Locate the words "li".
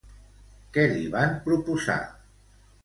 0.93-1.05